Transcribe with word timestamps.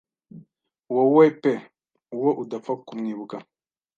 Wowe 0.93 1.25
pe 1.41 1.53
uwo 2.15 2.29
udapfa 2.41 2.73
ku 2.85 2.91
mwibuka 2.99 3.37